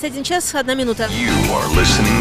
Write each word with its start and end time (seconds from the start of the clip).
21 0.00 0.24
час, 0.24 0.54
одна 0.54 0.74
минута. 0.74 1.08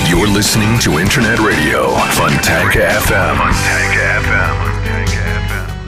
You're 0.10 0.28
listening 0.28 0.78
to 0.80 1.00
Internet 1.00 1.40
Radio 1.40 1.96
Fontanka 2.12 2.82
FM. 3.08 3.38
Fontanka 3.38 4.22
FM. 4.26 4.90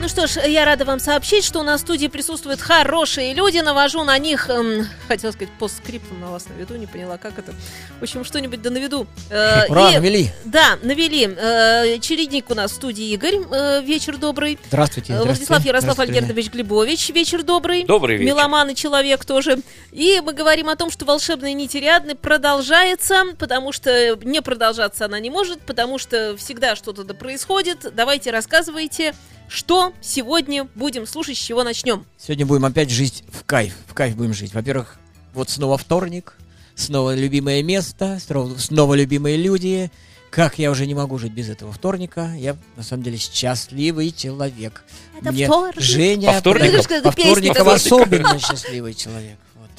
Ну 0.00 0.08
что 0.08 0.26
ж, 0.26 0.40
я 0.48 0.64
рада 0.64 0.86
вам 0.86 0.98
сообщить, 1.00 1.44
что 1.44 1.60
у 1.60 1.62
нас 1.62 1.80
в 1.80 1.84
студии 1.84 2.06
присутствуют 2.06 2.62
хорошие 2.62 3.34
люди. 3.34 3.58
Навожу 3.58 4.04
на 4.04 4.18
них, 4.18 4.48
эм, 4.48 4.88
хотела 5.12 5.32
сказать, 5.32 5.52
постскриптом 5.58 6.20
на 6.20 6.30
вас 6.30 6.46
наведу, 6.48 6.76
не 6.76 6.86
поняла, 6.86 7.18
как 7.18 7.38
это. 7.38 7.54
В 8.00 8.02
общем, 8.02 8.24
что-нибудь 8.24 8.62
да 8.62 8.70
наведу. 8.70 9.06
Э, 9.30 9.66
Ура, 9.68 9.90
и- 9.90 9.94
навели. 9.94 10.30
Да, 10.44 10.78
навели. 10.82 11.26
Э, 11.26 11.98
Чередник 12.00 12.50
у 12.50 12.54
нас 12.54 12.72
в 12.72 12.74
студии 12.74 13.12
Игорь. 13.12 13.36
Э, 13.50 13.82
вечер 13.82 14.16
добрый. 14.16 14.58
Здравствуйте. 14.68 15.12
Здравствуйте. 15.14 15.46
Владислав 15.46 15.64
Ярослав. 15.64 15.98
Альгердович 15.98 16.50
Глебович. 16.50 17.10
Вечер 17.10 17.42
добрый. 17.42 17.84
Добрый 17.84 18.16
вечер. 18.16 18.34
Меломан 18.34 18.70
и 18.70 18.74
человек 18.74 19.24
тоже. 19.24 19.58
И 19.92 20.20
мы 20.24 20.32
говорим 20.32 20.68
о 20.68 20.76
том, 20.76 20.90
что 20.90 21.04
волшебная 21.04 21.52
нить 21.52 21.74
Ариадны 21.76 22.14
продолжается, 22.14 23.24
потому 23.38 23.72
что 23.72 24.16
не 24.22 24.40
продолжаться 24.42 25.04
она 25.04 25.18
не 25.20 25.30
может, 25.30 25.60
потому 25.60 25.98
что 25.98 26.36
всегда 26.36 26.76
что-то 26.76 27.04
да 27.04 27.14
происходит. 27.14 27.92
Давайте 27.94 28.30
рассказывайте, 28.30 29.14
что 29.48 29.92
сегодня 30.00 30.64
будем 30.74 31.06
слушать, 31.06 31.36
с 31.36 31.40
чего 31.40 31.62
начнем. 31.62 32.06
Сегодня 32.18 32.46
будем 32.46 32.64
опять 32.64 32.90
жить 32.90 33.24
в 33.30 33.44
кайф. 33.44 33.74
В 33.86 33.94
кайф 33.94 34.16
будем 34.16 34.32
жить. 34.32 34.54
Во-первых, 34.54 34.96
вот 35.34 35.50
снова 35.50 35.78
вторник, 35.78 36.34
снова 36.74 37.14
любимое 37.14 37.62
место, 37.62 38.18
снова, 38.58 38.94
любимые 38.94 39.36
люди. 39.36 39.90
Как 40.30 40.58
я 40.58 40.70
уже 40.70 40.86
не 40.86 40.94
могу 40.94 41.18
жить 41.18 41.32
без 41.32 41.50
этого 41.50 41.72
вторника. 41.72 42.32
Я, 42.36 42.56
на 42.76 42.82
самом 42.82 43.02
деле, 43.02 43.18
счастливый 43.18 44.12
человек. 44.12 44.82
Это 45.20 45.30
Мне 45.30 45.46
вторник. 45.46 45.82
Женя... 45.82 46.32
По 46.32 46.38
вторникам? 46.38 47.02
По 47.02 47.10
вторникам 47.10 47.68
особенно 47.68 48.38
счастливый 48.38 48.94
человек. 48.94 49.36
Вот. 49.56 49.70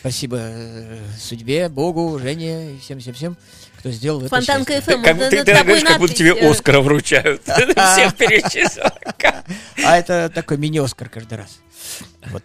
Спасибо 0.00 0.38
э, 0.40 0.98
судьбе, 1.20 1.68
Богу, 1.68 2.18
Жене 2.18 2.72
и 2.72 2.78
всем-всем-всем, 2.78 3.36
кто 3.78 3.90
сделал 3.90 4.20
это 4.20 4.30
Фонтанка. 4.30 4.80
Как, 4.80 5.18
ты, 5.18 5.30
ты 5.30 5.44
тобой 5.44 5.64
говоришь, 5.64 5.84
как 5.84 5.98
будто 5.98 6.14
тебе 6.14 6.30
э, 6.30 6.50
Оскара 6.50 6.80
вручают. 6.80 7.42
Всех 7.42 8.16
перечислил. 8.16 8.84
А 9.84 9.98
это 9.98 10.30
такой 10.34 10.56
мини-Оскар 10.56 11.10
каждый 11.10 11.36
раз. 11.36 11.58
Вот. 12.30 12.42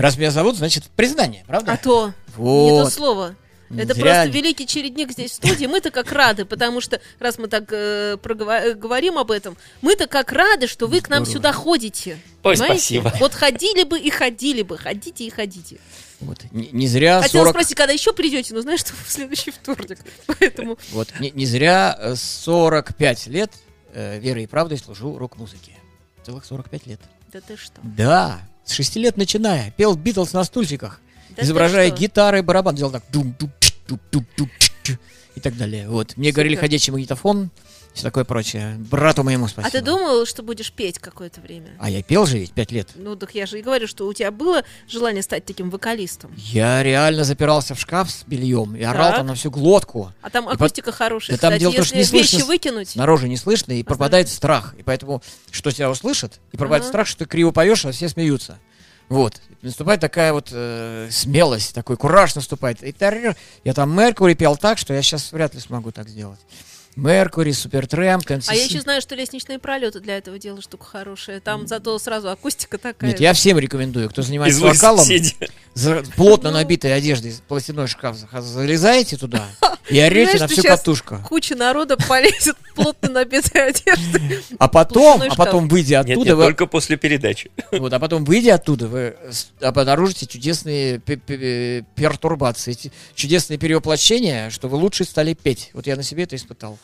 Раз 0.00 0.16
меня 0.16 0.30
зовут, 0.30 0.56
значит, 0.56 0.84
признание, 0.96 1.44
правда? 1.46 1.72
А 1.72 1.76
то, 1.76 2.06
не 2.08 2.12
то 2.34 2.84
Вот. 2.84 2.92
слово. 2.92 3.36
Это 3.76 3.94
зря 3.94 4.22
просто 4.24 4.36
великий 4.36 4.66
чередник 4.66 5.12
здесь 5.12 5.30
в 5.30 5.34
студии. 5.34 5.66
Мы-то 5.66 5.92
как 5.92 6.10
рады, 6.10 6.44
потому 6.44 6.80
что, 6.80 7.00
раз 7.20 7.38
мы 7.38 7.46
так 7.46 7.64
э, 7.70 8.16
прогова- 8.20 8.60
э, 8.60 8.74
говорим 8.74 9.16
об 9.16 9.30
этом, 9.30 9.56
мы-то 9.80 10.08
как 10.08 10.32
рады, 10.32 10.66
что 10.66 10.88
вы 10.88 11.00
к 11.00 11.08
нам 11.08 11.24
Здорово. 11.24 11.38
сюда 11.38 11.52
ходите. 11.52 12.18
Ой, 12.42 12.54
Понимаете? 12.54 12.74
спасибо. 12.74 13.12
Вот 13.20 13.32
ходили 13.32 13.84
бы 13.84 14.00
и 14.00 14.10
ходили 14.10 14.62
бы, 14.62 14.76
ходите 14.76 15.22
и 15.24 15.30
ходите. 15.30 15.78
Вот. 16.18 16.38
Не, 16.50 16.68
не 16.72 16.88
зря 16.88 17.22
Хотела 17.22 17.44
40... 17.44 17.54
спросить, 17.54 17.76
когда 17.76 17.92
еще 17.92 18.12
придете, 18.12 18.54
но 18.54 18.60
знаешь, 18.62 18.80
что 18.80 18.92
в 18.92 19.08
следующий 19.08 19.52
вторник. 19.52 19.98
Поэтому 20.26 20.76
Вот. 20.90 21.08
Не, 21.20 21.30
не 21.30 21.46
зря 21.46 21.96
э, 21.96 22.16
45 22.16 23.26
лет 23.28 23.52
э, 23.92 24.18
верой 24.18 24.44
и 24.44 24.46
правдой 24.48 24.78
служу 24.78 25.16
рок-музыке. 25.16 25.76
Целых 26.26 26.44
45 26.44 26.86
лет. 26.88 27.00
да 27.32 27.40
ты 27.40 27.56
что? 27.56 27.74
Да. 27.84 28.40
С 28.64 28.72
6 28.72 28.96
лет 28.96 29.16
начиная. 29.16 29.70
Пел 29.72 29.96
Битлз 29.96 30.32
на 30.32 30.44
стульчиках. 30.44 31.00
Да 31.36 31.42
изображая 31.42 31.90
гитары 31.90 32.40
и 32.40 32.42
барабан. 32.42 32.74
Делал 32.74 32.92
так. 32.92 33.04
Дум, 33.12 33.34
дум, 33.38 33.50
дум, 33.88 34.00
дум, 34.10 34.26
дум, 34.36 34.50
и 35.34 35.40
так 35.40 35.56
далее. 35.56 35.88
Вот. 35.88 36.16
Мне 36.16 36.32
говорили 36.32 36.54
Супер. 36.54 36.60
ходячий 36.62 36.92
магнитофон. 36.92 37.50
Все 38.00 38.06
такое 38.08 38.24
прочее. 38.24 38.76
Брату 38.78 39.22
моему 39.22 39.46
спасибо. 39.46 39.68
А 39.68 39.70
ты 39.70 39.82
думал, 39.84 40.24
что 40.24 40.42
будешь 40.42 40.72
петь 40.72 40.98
какое-то 40.98 41.42
время? 41.42 41.68
А 41.78 41.90
я 41.90 42.02
пел 42.02 42.24
же 42.24 42.38
ведь 42.38 42.52
5 42.52 42.72
лет. 42.72 42.88
Ну, 42.94 43.14
так 43.14 43.34
я 43.34 43.44
же 43.44 43.58
и 43.58 43.62
говорю, 43.62 43.86
что 43.86 44.06
у 44.06 44.12
тебя 44.14 44.30
было 44.30 44.64
желание 44.88 45.22
стать 45.22 45.44
таким 45.44 45.68
вокалистом. 45.68 46.32
Я 46.36 46.82
реально 46.82 47.24
запирался 47.24 47.74
в 47.74 47.80
шкаф 47.80 48.10
с 48.10 48.24
бельем 48.26 48.74
и 48.74 48.82
орал 48.82 49.08
Так. 49.08 49.16
там 49.18 49.26
на 49.26 49.34
всю 49.34 49.50
глотку. 49.50 50.12
А 50.22 50.30
там 50.30 50.44
И 50.44 50.48
под- 50.48 50.56
акустика 50.62 50.92
хорошая, 50.92 51.36
Да 51.36 51.40
там 51.42 51.50
кстати. 51.50 51.60
дело 51.60 51.72
в 51.72 51.76
том, 51.76 51.84
что 51.84 51.94
не 51.96 52.02
вещи 52.04 52.10
слышно 52.30 52.38
с- 52.40 52.48
выкинуть... 52.48 52.88
Снаружи 52.88 53.28
не 53.28 53.36
слышно, 53.36 53.72
и 53.72 53.82
пропадает 53.82 54.30
страх. 54.30 54.74
И 54.78 54.82
поэтому, 54.82 55.22
что 55.50 55.70
тебя 55.70 55.90
услышат, 55.90 56.40
и 56.52 56.56
пропадает 56.56 56.84
Ага. 56.84 56.88
страх, 56.90 57.06
что 57.06 57.18
ты 57.18 57.24
криво 57.26 57.50
поешь, 57.50 57.84
а 57.84 57.92
все 57.92 58.08
смеются. 58.08 58.58
Вот. 59.10 59.42
Наступает 59.60 60.00
такая 60.00 60.32
вот 60.32 60.48
э, 60.52 61.08
смелость, 61.10 61.74
такой 61.74 61.98
кураж 61.98 62.34
наступает. 62.34 62.82
И 62.82 62.94
я 63.64 63.74
там 63.74 63.94
Меркури 63.94 64.32
пел 64.32 64.56
так, 64.56 64.78
что 64.78 64.94
я 64.94 65.02
сейчас 65.02 65.32
вряд 65.32 65.52
ли 65.54 65.60
смогу 65.60 65.90
так 65.92 66.08
сделать. 66.08 66.38
Меркури, 66.96 67.52
Супертрэмп, 67.52 68.24
А 68.46 68.54
я 68.54 68.64
еще 68.64 68.80
знаю, 68.80 69.00
что 69.00 69.14
лестничные 69.14 69.58
пролеты 69.58 70.00
для 70.00 70.18
этого 70.18 70.38
дела 70.38 70.60
штука 70.60 70.84
хорошая. 70.84 71.40
Там 71.40 71.66
зато 71.66 71.98
сразу 71.98 72.30
акустика 72.30 72.78
такая. 72.78 73.10
Нет, 73.10 73.20
я 73.20 73.32
всем 73.32 73.58
рекомендую, 73.58 74.10
кто 74.10 74.22
занимается 74.22 74.58
Из 74.58 74.62
вокалом, 74.62 75.06
за 75.74 76.02
плотно 76.16 76.50
Ну. 76.50 76.56
набитой 76.56 76.94
одеждой, 76.94 77.32
платяной 77.46 77.86
шкаф, 77.86 78.16
залезаете 78.40 79.16
туда 79.16 79.46
и 79.88 80.00
орете 80.00 80.38
на 80.38 80.48
всю 80.48 80.62
катушку. 80.62 81.18
Куча 81.28 81.54
народа 81.54 81.96
полезет 81.96 82.56
плотно 82.74 83.08
набитой 83.08 83.68
одежды. 83.68 84.42
А 84.58 84.68
потом, 84.68 85.22
а 85.22 85.34
потом, 85.36 85.68
выйдя 85.68 86.00
оттуда, 86.00 86.30
нет, 86.30 86.38
только 86.38 86.66
после 86.66 86.96
передачи. 86.96 87.50
Вот, 87.70 87.92
а 87.92 88.00
потом, 88.00 88.24
выйдя 88.24 88.56
оттуда, 88.56 88.88
вы 88.88 89.16
обнаружите 89.60 90.26
чудесные 90.26 90.98
пе- 90.98 91.16
пе- 91.16 91.84
пертурбации, 91.94 92.76
чудесные 93.14 93.58
перевоплощения, 93.58 94.50
что 94.50 94.68
вы 94.68 94.76
лучше 94.76 95.04
стали 95.04 95.34
петь. 95.34 95.70
Вот 95.72 95.86
я 95.86 95.94
на 95.96 96.02
себе 96.02 96.24
это 96.24 96.34
испытал. 96.34 96.78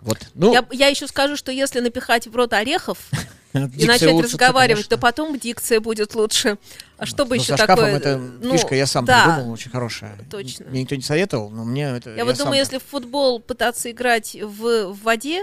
Вот. 0.00 0.18
Ну, 0.34 0.52
Я, 0.52 0.66
я 0.72 0.88
еще 0.88 1.06
скажу, 1.06 1.36
что 1.36 1.52
если 1.52 1.80
напихать 1.80 2.26
в 2.26 2.34
рот 2.34 2.52
орехов 2.52 2.98
и 3.52 3.86
начать 3.86 4.22
разговаривать, 4.22 4.88
то 4.88 4.96
потом 4.96 5.38
дикция 5.38 5.80
будет 5.80 6.14
лучше. 6.14 6.58
А 6.96 7.06
что 7.06 7.24
бы 7.24 7.36
Ну, 7.36 7.42
еще 7.42 7.56
такое? 7.56 7.96
это 7.96 8.16
Ну, 8.18 8.52
фишка, 8.52 8.74
я 8.74 8.86
сам 8.86 9.04
да. 9.04 9.24
придумал, 9.24 9.52
очень 9.52 9.70
хорошая. 9.70 10.18
Точно. 10.30 10.66
Мне 10.66 10.82
никто 10.82 10.94
не 10.94 11.02
советовал, 11.02 11.50
но 11.50 11.64
мне 11.64 11.84
это... 11.96 12.14
Я 12.14 12.24
вот 12.24 12.36
думаю, 12.36 12.58
если 12.58 12.78
в 12.78 12.82
футбол 12.82 13.40
пытаться 13.40 13.90
играть 13.90 14.34
в, 14.40 14.92
в 14.92 15.02
воде, 15.02 15.42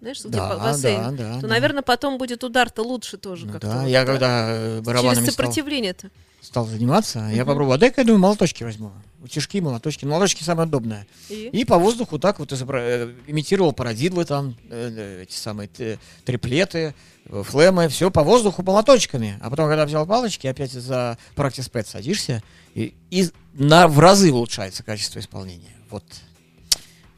знаешь, 0.00 0.20
где 0.20 0.28
Да, 0.28 0.48
ба- 0.56 0.58
бассейн, 0.64 1.00
да, 1.02 1.10
да, 1.10 1.34
то, 1.36 1.40
да. 1.42 1.48
наверное, 1.48 1.82
потом 1.82 2.18
будет 2.18 2.44
удар-то 2.44 2.82
лучше 2.82 3.16
тоже 3.16 3.46
Ну 3.46 3.52
как-то. 3.52 3.68
да, 3.68 3.80
вот, 3.82 3.88
я 3.88 4.04
да. 4.04 4.12
когда 4.12 4.46
э, 4.50 4.80
барабанами 4.82 5.14
Через 5.16 5.32
стал, 5.32 5.44
сопротивление-то. 5.46 6.10
стал 6.42 6.66
заниматься, 6.66 7.30
я 7.32 7.44
попробовал, 7.44 7.72
а 7.74 7.78
дай-ка, 7.78 8.02
я 8.02 8.04
думаю, 8.06 8.20
молоточки 8.20 8.62
возьму. 8.64 8.92
Утяжки, 9.22 9.60
молоточки. 9.60 10.04
Молоточки 10.04 10.44
самое 10.44 10.68
удобное. 10.68 11.06
И? 11.30 11.48
И 11.48 11.64
по 11.64 11.78
воздуху 11.78 12.18
так 12.18 12.38
вот 12.38 12.52
изобра- 12.52 12.80
э, 12.82 13.14
имитировал 13.26 13.72
парадидлы 13.72 14.24
там, 14.24 14.54
э, 14.70 14.92
э, 14.96 15.22
эти 15.22 15.34
самые 15.34 15.66
т- 15.68 15.98
триплеты, 16.24 16.94
э, 17.24 17.42
флемы, 17.42 17.88
все 17.88 18.10
по 18.10 18.22
воздуху 18.22 18.62
молоточками. 18.62 19.38
А 19.40 19.50
потом, 19.50 19.66
когда 19.68 19.84
взял 19.86 20.06
палочки, 20.06 20.46
опять 20.46 20.70
за 20.70 21.18
practice 21.34 21.68
pad 21.72 21.86
садишься, 21.88 22.42
и, 22.74 22.94
и 23.10 23.28
на, 23.54 23.88
в 23.88 23.98
разы 23.98 24.30
улучшается 24.30 24.84
качество 24.84 25.18
исполнения. 25.18 25.74
Вот. 25.90 26.04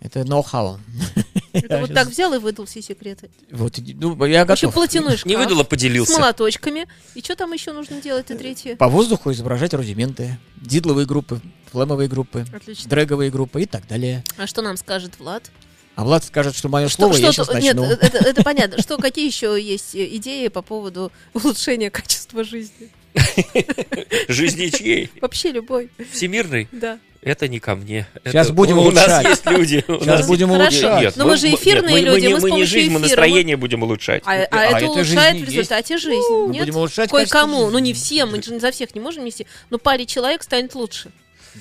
Это 0.00 0.24
ноу-хау. 0.24 0.78
Это 1.52 1.74
Я 1.76 1.80
вот 1.80 1.94
так 1.94 2.08
взял 2.08 2.32
и 2.34 2.38
выдал 2.38 2.66
все 2.66 2.82
секреты. 2.82 3.30
Вот, 3.50 3.78
ну, 3.94 4.24
я 4.26 4.44
готов. 4.44 4.72
платяной 4.74 5.16
шкаф 5.16 5.26
Не 5.26 5.36
выдала, 5.36 5.62
с 5.64 5.66
поделился. 5.66 6.18
молоточками. 6.18 6.86
И 7.14 7.20
что 7.20 7.36
там 7.36 7.52
еще 7.52 7.72
нужно 7.72 8.00
делать, 8.00 8.30
и 8.30 8.34
третье? 8.34 8.76
По 8.76 8.88
воздуху 8.88 9.32
изображать 9.32 9.74
рудименты, 9.74 10.38
дидловые 10.56 11.06
группы, 11.06 11.40
флемовые 11.72 12.08
группы, 12.08 12.44
Отлично. 12.54 12.88
дрэговые 12.90 13.30
группы 13.30 13.62
и 13.62 13.66
так 13.66 13.86
далее. 13.86 14.24
А 14.36 14.46
что 14.46 14.62
нам 14.62 14.76
скажет 14.76 15.18
Влад? 15.18 15.50
А 15.96 16.04
Влад 16.04 16.22
скажет, 16.24 16.54
что 16.54 16.68
мое 16.68 16.88
Что, 16.88 17.02
слово 17.12 17.16
я 17.16 17.32
что- 17.32 17.44
сейчас 17.44 17.62
нет, 17.62 17.76
начну. 17.76 17.92
это, 17.92 18.18
это 18.18 18.42
понятно. 18.44 18.80
Что, 18.80 18.98
какие 18.98 19.26
еще 19.26 19.60
есть 19.60 19.94
э, 19.96 20.06
идеи 20.16 20.46
по 20.48 20.62
поводу 20.62 21.10
улучшения 21.34 21.90
качества 21.90 22.44
жизни? 22.44 22.90
Жизни 24.28 24.68
чьей? 24.68 25.10
Вообще 25.20 25.50
любой, 25.52 25.90
Всемирный? 26.12 26.68
да. 26.72 26.98
Это 27.20 27.48
не 27.48 27.58
ко 27.58 27.74
мне. 27.74 28.06
Сейчас 28.24 28.46
Это 28.46 28.54
будем 28.54 28.78
У 28.78 28.90
нас 28.90 29.06
улучшать. 29.06 29.26
есть 29.26 29.46
люди. 29.46 29.84
Сейчас 29.86 30.06
нас- 30.20 30.26
будем 30.28 30.50
Хорошо. 30.50 30.76
улучшать. 30.86 31.02
Нет, 31.02 31.16
Но 31.16 31.26
мы 31.26 31.36
же 31.36 31.52
эфирные 31.52 31.96
мы- 31.96 32.00
люди, 32.00 32.26
мы 32.28 32.40
мы 32.40 32.50
не 32.52 32.64
жизнь, 32.64 32.90
мы 32.90 33.00
эфира, 33.00 33.08
настроение 33.08 33.56
будем 33.56 33.82
улучшать. 33.82 34.22
А, 34.24 34.30
а 34.32 34.34
а 34.34 34.64
это 34.66 34.76
это 34.76 34.86
улучшает 34.86 35.06
жизнь 35.06 35.44
в 35.44 35.48
есть. 35.48 35.52
результате 35.52 35.98
жизнь, 35.98 36.28
Мы 36.30 36.52
нет? 36.54 36.60
будем 36.62 36.76
улучшать 36.76 37.10
Кое-кому, 37.10 37.70
ну 37.70 37.78
не 37.80 37.92
всем, 37.92 38.30
мы 38.30 38.42
же 38.42 38.52
не 38.52 38.60
за 38.60 38.70
всех 38.70 38.94
не 38.94 39.00
можем 39.00 39.24
нести, 39.24 39.46
но 39.70 39.78
паре 39.78 40.06
человек 40.06 40.42
станет 40.44 40.74
лучше, 40.74 41.10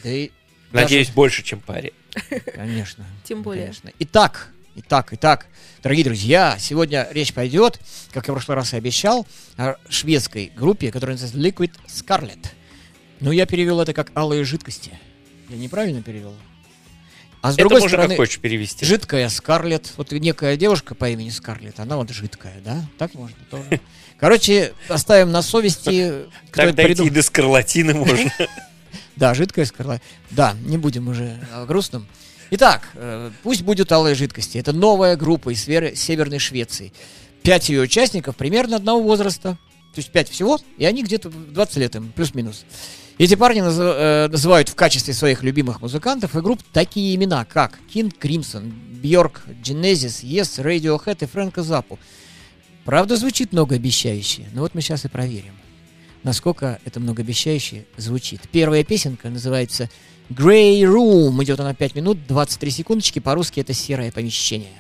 Да 0.03 0.09
и 0.11 0.29
Надеюсь, 0.71 1.09
больше, 1.09 1.43
чем 1.43 1.59
паре. 1.61 1.93
Конечно. 2.53 3.05
тем 3.23 3.41
более. 3.41 3.63
Конечно. 3.63 3.91
Итак, 3.99 4.49
итак, 4.75 5.07
итак, 5.11 5.47
дорогие 5.81 6.03
друзья, 6.05 6.57
сегодня 6.59 7.07
речь 7.11 7.33
пойдет, 7.33 7.79
как 8.13 8.27
я 8.27 8.33
в 8.33 8.35
прошлый 8.35 8.55
раз 8.57 8.73
и 8.73 8.77
обещал, 8.77 9.25
о 9.57 9.75
шведской 9.89 10.51
группе, 10.55 10.91
которая 10.91 11.17
называется 11.17 11.39
Liquid 11.39 11.71
Scarlet. 11.87 12.45
Ну, 13.21 13.31
я 13.31 13.45
перевел 13.47 13.79
это 13.81 13.93
как 13.93 14.11
алые 14.15 14.43
жидкости. 14.43 14.99
Я 15.49 15.57
неправильно 15.57 16.01
перевел? 16.01 16.33
А 17.41 17.51
с 17.51 17.53
Это 17.55 17.61
другой 17.63 17.81
можно 17.81 17.89
стороны, 17.97 18.09
как 18.09 18.17
хочешь 18.17 18.39
перевести. 18.39 18.85
жидкая 18.85 19.29
Скарлет. 19.29 19.93
Вот 19.97 20.11
некая 20.11 20.57
девушка 20.57 20.95
по 20.95 21.09
имени 21.09 21.29
Скарлет, 21.29 21.79
она 21.79 21.97
вот 21.97 22.09
жидкая, 22.09 22.59
да? 22.65 22.83
Так 22.97 23.13
можно 23.13 23.37
тоже. 23.49 23.79
Короче, 24.19 24.73
оставим 24.89 25.31
на 25.31 25.41
совести, 25.43 26.25
кто 26.49 26.63
Так 26.63 26.75
дойти 26.75 26.89
придумал. 26.93 27.13
до 27.13 27.21
скарлатины 27.21 27.93
можно. 27.93 28.31
Да, 29.15 29.33
жидкая 29.33 29.65
скарлатина. 29.65 30.07
Да, 30.29 30.55
не 30.65 30.77
будем 30.77 31.07
уже 31.07 31.39
о 31.51 31.65
грустном. 31.65 32.07
Итак, 32.51 32.89
э, 32.93 33.31
пусть 33.41 33.63
будут 33.63 33.91
алые 33.91 34.13
жидкости. 34.13 34.59
Это 34.59 34.73
новая 34.73 35.15
группа 35.15 35.49
из 35.51 35.63
Северной 35.63 36.37
Швеции. 36.37 36.93
Пять 37.41 37.69
ее 37.69 37.81
участников 37.81 38.35
примерно 38.35 38.75
одного 38.75 39.01
возраста. 39.01 39.57
То 39.95 39.99
есть 39.99 40.11
пять 40.11 40.29
всего, 40.29 40.59
и 40.77 40.85
они 40.85 41.03
где-то 41.03 41.29
в 41.29 41.51
20 41.51 41.77
лет 41.77 41.95
им, 41.95 42.11
плюс-минус. 42.11 42.65
Эти 43.17 43.35
парни 43.35 43.61
назы- 43.61 43.83
э, 43.83 44.27
называют 44.27 44.69
в 44.69 44.75
качестве 44.75 45.13
своих 45.13 45.43
любимых 45.43 45.81
музыкантов 45.81 46.35
и 46.35 46.41
групп 46.41 46.61
такие 46.71 47.15
имена, 47.15 47.45
как 47.45 47.79
King 47.93 48.13
Crimson, 48.17 48.71
Бьорк, 49.01 49.41
Genesis, 49.63 50.23
Yes, 50.23 50.63
Radiohead 50.63 51.23
и 51.23 51.25
Фрэнка 51.25 51.63
Запу. 51.63 51.97
Правда, 52.85 53.17
звучит 53.17 53.53
многообещающе, 53.53 54.45
но 54.53 54.61
вот 54.61 54.75
мы 54.75 54.81
сейчас 54.81 55.05
и 55.05 55.07
проверим 55.07 55.53
насколько 56.27 56.79
это 56.83 56.99
многообещающе 56.99 57.85
звучит. 57.95 58.41
Первая 58.51 58.83
песенка 58.83 59.29
называется 59.29 59.89
Grey 60.29 60.81
Room. 60.81 61.41
Идет 61.43 61.59
она 61.61 61.73
5 61.73 61.95
минут 61.95 62.27
23 62.27 62.69
секундочки. 62.69 63.19
По-русски 63.19 63.61
это 63.61 63.73
серое 63.73 64.11
помещение. 64.11 64.73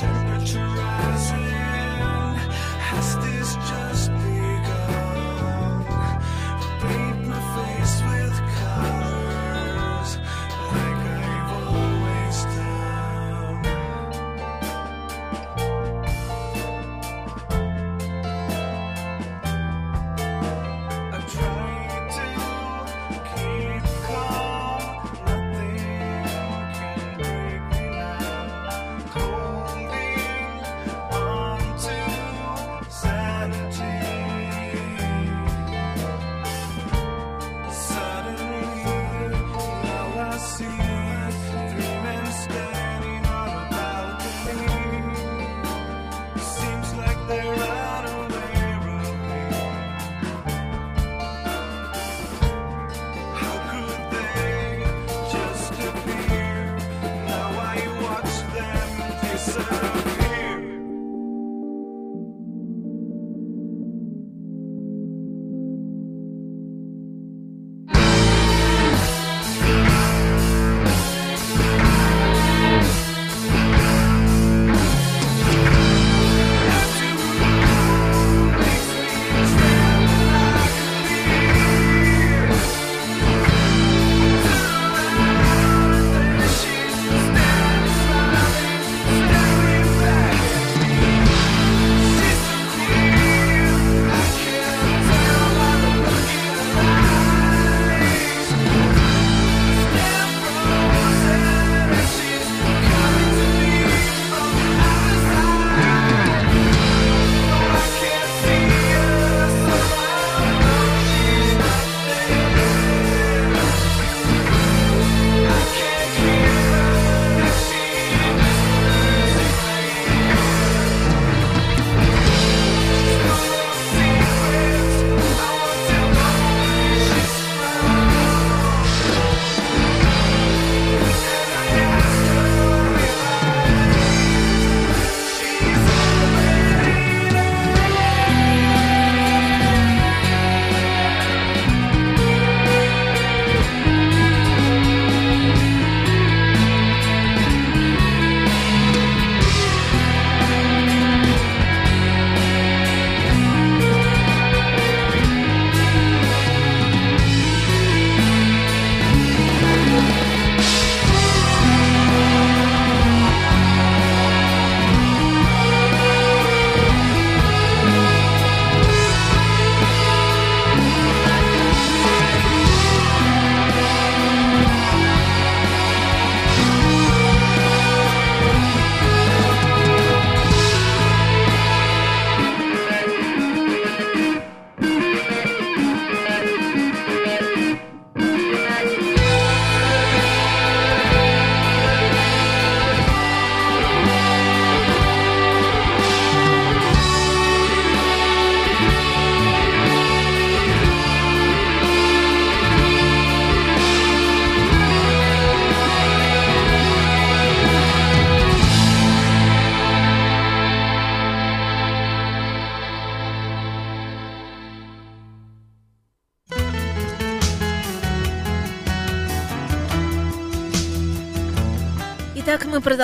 temperature 0.00 0.66
rising. 0.66 1.54
Has 2.88 3.16
this 3.24 3.54
just 3.54 4.10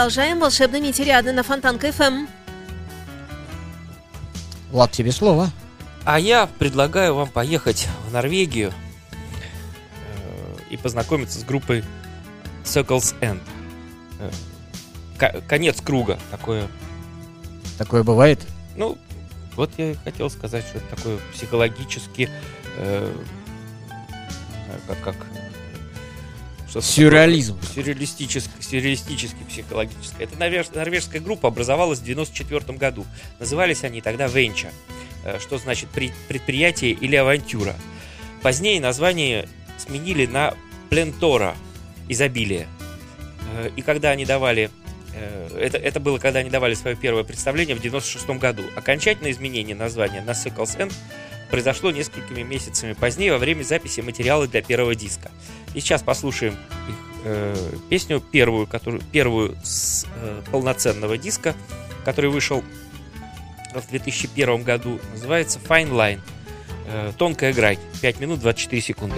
продолжаем 0.00 0.40
волшебные 0.40 0.80
нити 0.80 1.02
на 1.30 1.42
Фонтанка 1.42 1.92
ФМ. 1.92 2.26
Влад, 4.70 4.90
тебе 4.92 5.12
слово. 5.12 5.50
А 6.06 6.18
я 6.18 6.46
предлагаю 6.46 7.14
вам 7.14 7.28
поехать 7.28 7.86
в 8.08 8.12
Норвегию 8.14 8.72
э, 9.12 10.56
и 10.70 10.78
познакомиться 10.78 11.38
с 11.38 11.44
группой 11.44 11.84
Circles 12.64 13.14
End. 13.20 13.42
Э, 14.20 14.30
ко- 15.18 15.42
конец 15.46 15.82
круга. 15.82 16.18
Такое. 16.30 16.66
Такое 17.76 18.02
бывает? 18.02 18.40
Ну, 18.76 18.96
вот 19.54 19.70
я 19.76 19.90
и 19.90 19.96
хотел 19.96 20.30
сказать, 20.30 20.64
что 20.66 20.78
это 20.78 20.96
такое 20.96 21.18
психологически. 21.34 22.30
э, 22.78 23.14
знаю, 24.64 24.80
как, 24.88 24.98
как 25.02 25.16
Сюрреализм. 26.80 27.58
такое 27.58 27.74
Сюрреалистически, 27.74 28.50
сюрреалистически 28.60 29.38
психологически. 29.48 30.16
Это 30.22 30.36
норвеж- 30.36 30.74
норвежская 30.74 31.20
группа 31.20 31.48
образовалась 31.48 31.98
в 31.98 32.04
94 32.04 32.78
году. 32.78 33.04
Назывались 33.38 33.82
они 33.84 34.00
тогда 34.00 34.26
Venture, 34.26 34.70
э, 35.24 35.38
что 35.40 35.58
значит 35.58 35.88
при- 35.90 36.12
предприятие 36.28 36.92
или 36.92 37.16
авантюра. 37.16 37.74
Позднее 38.42 38.80
название 38.80 39.48
сменили 39.78 40.26
на 40.26 40.54
Плентора, 40.90 41.56
изобилие. 42.08 42.66
Э, 43.56 43.70
И 43.76 43.82
когда 43.82 44.10
они 44.10 44.24
давали 44.24 44.70
э, 45.12 45.58
это, 45.60 45.76
это 45.76 45.98
было, 45.98 46.18
когда 46.18 46.38
они 46.38 46.50
давали 46.50 46.74
свое 46.74 46.94
первое 46.96 47.24
представление 47.24 47.74
в 47.76 47.80
96 47.82 48.38
году. 48.38 48.62
Окончательное 48.76 49.32
изменение 49.32 49.74
названия 49.74 50.20
на 50.22 50.30
Sickles 50.30 50.78
End 50.78 50.92
произошло 51.50 51.90
несколькими 51.90 52.42
месяцами 52.42 52.92
позднее 52.92 53.32
во 53.32 53.38
время 53.38 53.62
записи 53.62 54.00
материала 54.00 54.46
для 54.46 54.62
первого 54.62 54.94
диска. 54.94 55.30
И 55.74 55.80
сейчас 55.80 56.02
послушаем 56.02 56.54
их 56.88 56.94
э, 57.24 57.56
песню, 57.88 58.20
первую, 58.20 58.66
которую, 58.66 59.02
первую 59.12 59.56
с 59.62 60.06
э, 60.16 60.42
полноценного 60.50 61.18
диска, 61.18 61.54
который 62.04 62.30
вышел 62.30 62.62
в 63.74 63.88
2001 63.90 64.62
году. 64.62 65.00
Называется 65.12 65.58
Fine 65.58 65.90
Line. 65.90 66.20
Э, 66.86 67.12
тонкая 67.16 67.52
грань. 67.52 67.78
5 68.00 68.20
минут 68.20 68.40
24 68.40 68.82
секунды. 68.82 69.16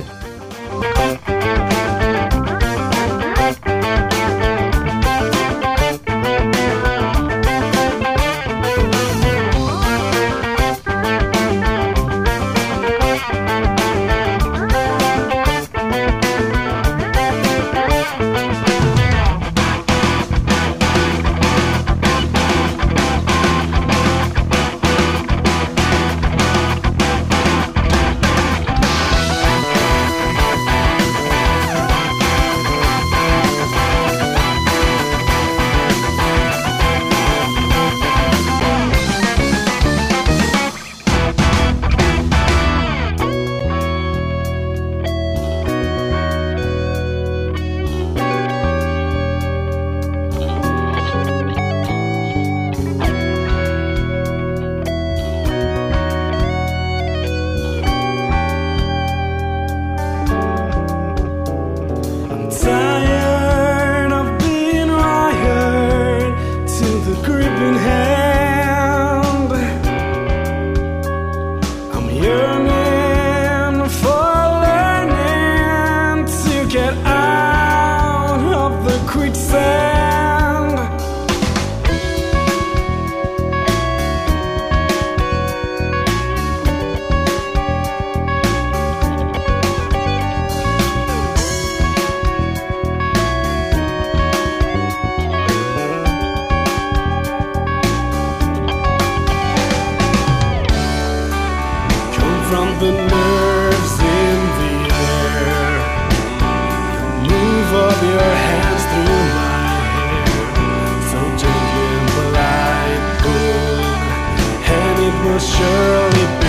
surely 115.43 116.42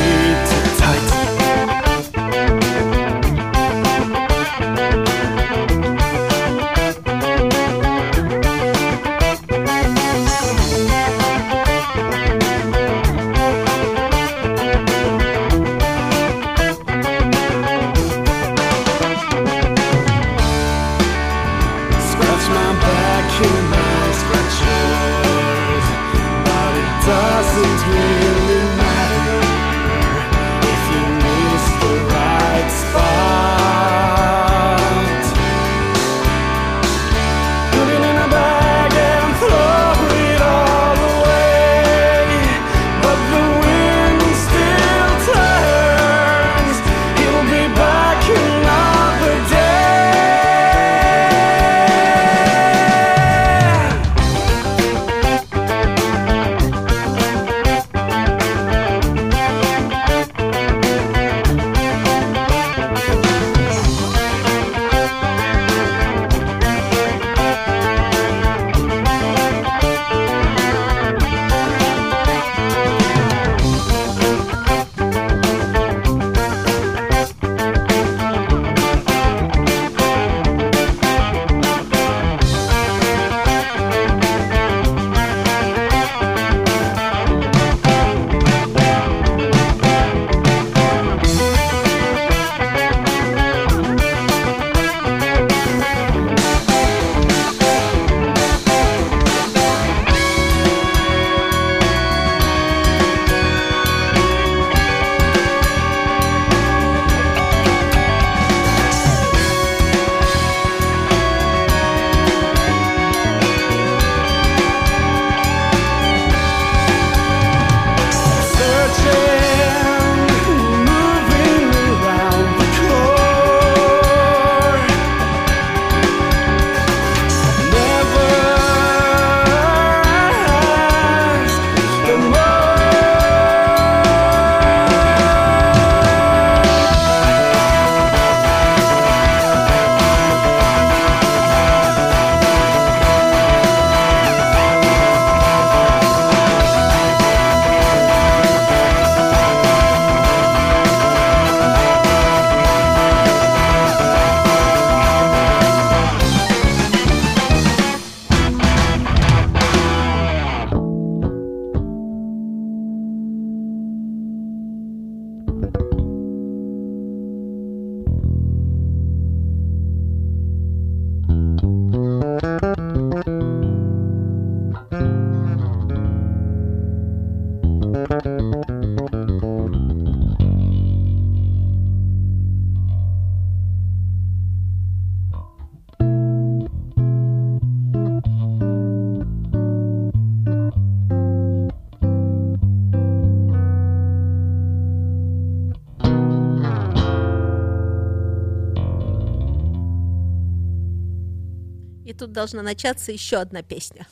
тут 202.24 202.32
должна 202.32 202.62
начаться 202.62 203.12
еще 203.12 203.38
одна 203.38 203.62
песня. 203.62 204.08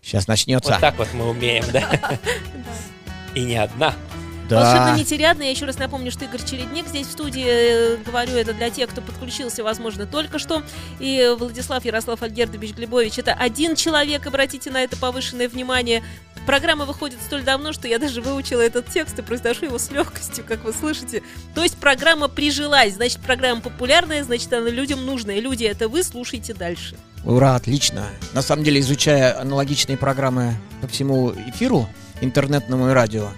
Сейчас 0.00 0.28
начнется. 0.28 0.72
Вот 0.72 0.80
так 0.80 0.96
вот 0.96 1.12
мы 1.12 1.28
умеем, 1.28 1.64
да? 1.72 2.18
И 3.34 3.44
не 3.44 3.56
одна. 3.56 3.94
Да. 4.48 4.60
Волшебно 4.62 4.98
нетерядно. 4.98 5.42
Я 5.42 5.50
еще 5.50 5.66
раз 5.66 5.78
напомню, 5.78 6.10
что 6.10 6.24
Игорь 6.24 6.42
Чередник 6.42 6.86
здесь 6.88 7.06
в 7.06 7.12
студии. 7.12 7.44
Э, 7.46 7.96
Говорю 8.04 8.32
это 8.32 8.54
для 8.54 8.70
тех, 8.70 8.88
кто 8.90 9.00
подключился, 9.00 9.62
возможно, 9.62 10.06
только 10.06 10.38
что. 10.38 10.62
И 10.98 11.34
Владислав 11.38 11.84
Ярослав 11.84 12.22
Альгердович 12.22 12.74
Глебович. 12.74 13.18
Это 13.18 13.34
один 13.34 13.76
человек, 13.76 14.26
обратите 14.26 14.70
на 14.70 14.82
это 14.82 14.96
повышенное 14.96 15.48
внимание. 15.48 16.02
Программа 16.46 16.86
выходит 16.86 17.18
столь 17.20 17.42
давно, 17.42 17.72
что 17.74 17.88
я 17.88 17.98
даже 17.98 18.22
выучила 18.22 18.62
этот 18.62 18.86
текст 18.86 19.18
и 19.18 19.22
произношу 19.22 19.66
его 19.66 19.78
с 19.78 19.90
легкостью, 19.90 20.44
как 20.46 20.64
вы 20.64 20.72
слышите. 20.72 21.22
То 21.54 21.62
есть 21.62 21.76
программа 21.76 22.28
прижилась, 22.28 22.94
значит, 22.94 23.20
программа 23.20 23.60
популярная, 23.60 24.24
значит, 24.24 24.50
она 24.52 24.70
людям 24.70 25.04
нужная. 25.04 25.40
Люди, 25.40 25.64
это 25.64 25.88
вы, 25.88 26.02
слушайте 26.02 26.54
дальше. 26.54 26.96
Ура, 27.24 27.54
отлично. 27.54 28.06
На 28.32 28.40
самом 28.40 28.64
деле, 28.64 28.80
изучая 28.80 29.38
аналогичные 29.38 29.98
программы 29.98 30.54
по 30.80 30.88
всему 30.88 31.32
эфиру, 31.32 31.86
интернетному 32.22 32.88
и 32.88 32.92
радио, 32.92 33.28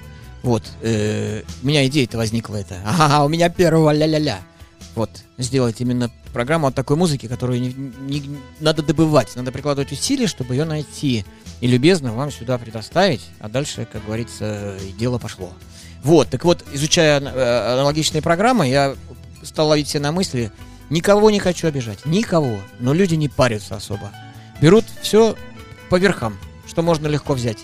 вот, 0.42 0.62
э, 0.82 1.42
у 1.62 1.66
меня 1.66 1.86
идея-то 1.86 2.16
возникла 2.16 2.56
это. 2.56 2.76
Ага, 2.84 3.24
у 3.24 3.28
меня 3.28 3.48
первого 3.48 3.90
ля-ля-ля. 3.92 4.40
Вот, 4.94 5.10
сделать 5.38 5.80
именно 5.80 6.10
программу 6.32 6.66
от 6.66 6.74
такой 6.74 6.96
музыки, 6.96 7.26
которую 7.26 7.60
не, 7.60 7.72
не- 8.00 8.38
надо 8.58 8.82
добывать, 8.82 9.34
надо 9.36 9.52
прикладывать 9.52 9.92
усилия, 9.92 10.26
чтобы 10.26 10.54
ее 10.54 10.64
найти. 10.64 11.24
И 11.60 11.66
любезно 11.66 12.12
вам 12.12 12.30
сюда 12.32 12.58
предоставить, 12.58 13.20
а 13.38 13.48
дальше, 13.48 13.86
как 13.90 14.04
говорится, 14.04 14.74
дело 14.98 15.18
пошло. 15.18 15.52
Вот, 16.02 16.28
так 16.30 16.44
вот, 16.44 16.64
изучая 16.72 17.20
э, 17.20 17.72
аналогичные 17.74 18.22
программы, 18.22 18.68
я 18.68 18.96
стал 19.42 19.68
ловить 19.68 19.88
себя 19.88 20.00
на 20.04 20.12
мысли, 20.12 20.50
никого 20.88 21.30
не 21.30 21.38
хочу 21.38 21.68
обижать, 21.68 22.04
никого, 22.06 22.58
но 22.78 22.92
люди 22.94 23.14
не 23.14 23.28
парятся 23.28 23.76
особо. 23.76 24.10
Берут 24.60 24.84
все 25.02 25.36
по 25.88 25.96
верхам, 25.96 26.38
что 26.66 26.82
можно 26.82 27.06
легко 27.06 27.34
взять. 27.34 27.58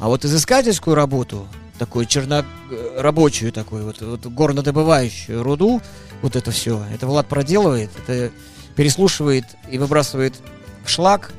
А 0.00 0.08
вот 0.08 0.24
изыскательскую 0.24 0.94
работу, 0.94 1.46
такую 1.78 2.06
черно 2.06 2.44
э, 2.70 3.00
рабочую 3.00 3.52
такую, 3.52 3.84
вот, 3.84 4.00
вот 4.00 4.26
горнодобывающую 4.26 5.42
руду, 5.42 5.80
вот 6.22 6.36
это 6.36 6.50
все, 6.50 6.84
это 6.92 7.06
Влад 7.06 7.28
проделывает, 7.28 7.90
это 8.06 8.30
переслушивает 8.76 9.44
и 9.70 9.78
выбрасывает 9.78 10.34
в 10.84 10.90
шлак 10.90 11.32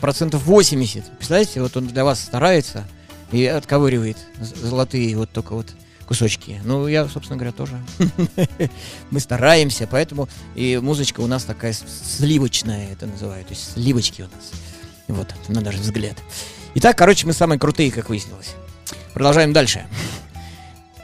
процентов 0.00 0.44
80. 0.44 1.16
Представляете, 1.16 1.62
вот 1.62 1.76
он 1.76 1.86
для 1.86 2.04
вас 2.04 2.20
старается 2.20 2.86
и 3.32 3.46
отковыривает 3.46 4.18
золотые 4.38 5.16
вот 5.16 5.30
только 5.30 5.54
вот 5.54 5.68
кусочки. 6.06 6.60
Ну, 6.64 6.86
я, 6.86 7.08
собственно 7.08 7.38
говоря, 7.38 7.52
тоже. 7.52 7.80
Мы 9.10 9.20
стараемся, 9.20 9.88
поэтому 9.90 10.28
и 10.54 10.78
музычка 10.82 11.20
у 11.20 11.26
нас 11.26 11.44
такая 11.44 11.72
сливочная, 11.72 12.92
это 12.92 13.06
называют. 13.06 13.48
То 13.48 13.54
есть 13.54 13.72
сливочки 13.72 14.22
у 14.22 14.24
нас. 14.26 14.52
Вот, 15.08 15.34
на 15.48 15.62
даже 15.62 15.78
взгляд. 15.78 16.16
Итак, 16.74 16.96
короче, 16.98 17.26
мы 17.26 17.32
самые 17.32 17.58
крутые, 17.58 17.90
как 17.90 18.08
выяснилось. 18.08 18.54
Продолжаем 19.14 19.52
дальше. 19.52 19.86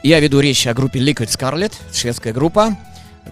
Я 0.03 0.19
веду 0.19 0.41
речь 0.41 0.67
о 0.67 0.73
группе 0.73 0.99
Liquid 0.99 1.29
Scarlet, 1.29 1.73
шведская 1.93 2.33
группа, 2.33 2.77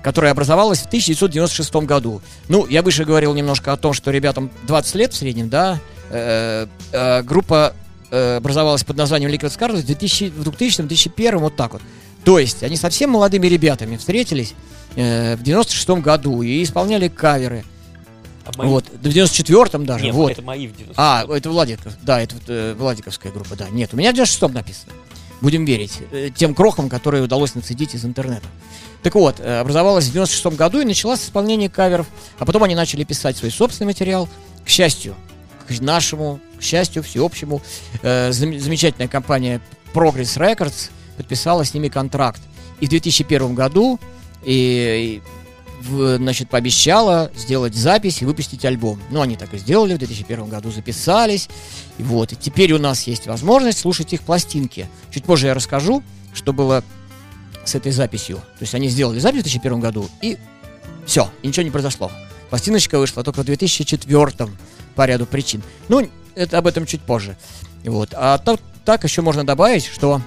которая 0.01 0.31
образовалась 0.31 0.79
в 0.79 0.85
1996 0.85 1.75
году. 1.85 2.21
Ну, 2.47 2.65
я 2.67 2.81
выше 2.81 3.03
говорил 3.03 3.33
немножко 3.33 3.73
о 3.73 3.77
том, 3.77 3.91
что 3.91 4.09
ребятам 4.11 4.49
20 4.67 4.95
лет 4.95 5.13
в 5.13 5.17
среднем, 5.17 5.49
да. 5.49 5.79
Э, 6.09 6.67
э, 6.93 7.23
группа 7.23 7.73
э, 8.09 8.37
образовалась 8.37 8.83
под 8.83 8.95
названием 8.97 9.29
Liquid 9.31 9.55
Scarlet 9.55 9.81
в 9.81 9.85
2000 9.85 10.29
в 10.29 10.47
2000-2001, 10.47 11.37
вот 11.37 11.55
так 11.57 11.73
вот. 11.73 11.81
То 12.23 12.39
есть 12.39 12.63
они 12.63 12.77
совсем 12.77 13.09
молодыми 13.09 13.47
ребятами 13.47 13.97
встретились 13.97 14.53
э, 14.95 15.35
в 15.35 15.43
96 15.43 15.89
году 16.01 16.41
и 16.41 16.63
исполняли 16.63 17.09
каверы. 17.09 17.65
А 18.45 18.51
мои- 18.57 18.67
Вот, 18.69 18.85
в 18.89 19.05
94-м 19.07 19.85
даже, 19.85 20.05
Нет, 20.05 20.13
вот. 20.15 20.31
это 20.31 20.41
мои 20.41 20.67
в 20.67 20.75
90 20.75 20.93
А, 20.97 21.25
это 21.29 21.49
Владиков, 21.49 21.93
да, 22.01 22.21
это 22.21 22.35
э, 22.47 22.73
Владиковская 22.77 23.31
группа, 23.31 23.55
да. 23.55 23.69
Нет, 23.69 23.93
у 23.93 23.97
меня 23.97 24.11
в 24.11 24.15
96 24.15 24.53
написано. 24.53 24.93
Будем 25.41 25.65
верить 25.65 25.93
э, 26.11 26.29
тем 26.35 26.53
крохам, 26.55 26.89
которые 26.89 27.23
удалось 27.23 27.55
нацедить 27.55 27.95
из 27.95 28.03
интернета. 28.05 28.47
Так 29.03 29.15
вот, 29.15 29.39
э, 29.39 29.59
образовалась 29.59 30.05
в 30.05 30.11
96 30.11 30.55
году 30.57 30.81
и 30.81 30.85
началась 30.85 31.21
с 31.21 31.25
исполнения 31.25 31.69
каверов. 31.69 32.07
А 32.39 32.45
потом 32.45 32.63
они 32.63 32.75
начали 32.75 33.03
писать 33.05 33.37
свой 33.37 33.51
собственный 33.51 33.87
материал. 33.87 34.27
К 34.65 34.69
счастью, 34.69 35.15
к 35.67 35.79
нашему, 35.79 36.39
к 36.59 36.61
счастью, 36.63 37.03
всеобщему, 37.03 37.61
э, 38.01 38.31
зам- 38.31 38.59
замечательная 38.59 39.07
компания 39.07 39.61
Progress 39.93 40.37
Records 40.37 40.89
подписала 41.15 41.63
с 41.63 41.73
ними 41.73 41.87
контракт. 41.87 42.41
И 42.81 42.87
в 42.87 42.89
2001 42.89 43.55
году 43.55 43.99
и, 44.43 45.21
и 45.23 45.38
значит, 45.81 46.49
пообещала 46.49 47.31
сделать 47.35 47.75
запись 47.75 48.21
и 48.21 48.25
выпустить 48.25 48.65
альбом. 48.65 48.99
Ну, 49.11 49.21
они 49.21 49.35
так 49.35 49.53
и 49.53 49.57
сделали, 49.57 49.93
в 49.93 49.97
2001 49.97 50.49
году 50.49 50.71
записались. 50.71 51.49
И 51.97 52.03
вот, 52.03 52.33
и 52.33 52.35
теперь 52.35 52.73
у 52.73 52.79
нас 52.79 53.03
есть 53.03 53.27
возможность 53.27 53.79
слушать 53.79 54.13
их 54.13 54.21
пластинки. 54.21 54.89
Чуть 55.11 55.23
позже 55.23 55.47
я 55.47 55.53
расскажу, 55.53 56.03
что 56.33 56.53
было 56.53 56.83
с 57.65 57.75
этой 57.75 57.91
записью. 57.91 58.37
То 58.37 58.61
есть 58.61 58.75
они 58.75 58.89
сделали 58.89 59.19
запись 59.19 59.41
в 59.41 59.43
2001 59.43 59.79
году, 59.79 60.09
и 60.21 60.37
все, 61.05 61.29
и 61.41 61.47
ничего 61.47 61.63
не 61.63 61.71
произошло. 61.71 62.11
Пластиночка 62.49 62.97
вышла 62.99 63.23
только 63.23 63.41
в 63.41 63.45
2004 63.45 64.49
по 64.95 65.05
ряду 65.05 65.25
причин. 65.25 65.61
Ну, 65.87 66.07
это 66.35 66.57
об 66.57 66.67
этом 66.67 66.85
чуть 66.85 67.01
позже. 67.01 67.37
Вот. 67.83 68.09
А 68.13 68.37
так, 68.37 68.59
так 68.85 69.03
еще 69.03 69.21
можно 69.21 69.45
добавить, 69.45 69.85
что 69.85 70.21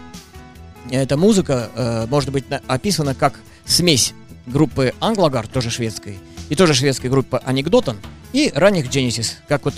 эта 0.90 1.16
музыка 1.16 1.70
э, 1.74 2.06
может 2.08 2.30
быть 2.30 2.48
на- 2.48 2.60
описана 2.66 3.14
как 3.14 3.40
смесь 3.64 4.14
группы 4.46 4.92
Anglogar, 5.00 5.48
тоже 5.50 5.70
шведской, 5.70 6.18
и 6.48 6.54
тоже 6.54 6.74
шведской 6.74 7.10
группы 7.10 7.40
Анекдотон, 7.44 7.98
и 8.32 8.52
ранних 8.54 8.86
Genesis, 8.86 9.34
как 9.48 9.64
вот 9.64 9.74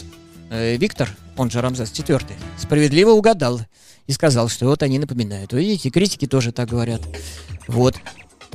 э, 0.51 0.77
Виктор, 0.77 1.09
он 1.37 1.51
же 1.51 1.61
Рамзес 1.61 1.91
IV, 1.91 2.33
справедливо 2.59 3.11
угадал 3.11 3.61
и 4.07 4.13
сказал, 4.13 4.49
что 4.49 4.67
вот 4.67 4.83
они 4.83 4.99
напоминают. 4.99 5.53
Вы 5.53 5.61
видите, 5.61 5.91
критики 5.91 6.27
тоже 6.27 6.53
так 6.53 6.69
говорят. 6.69 7.03
Вот. 7.69 7.97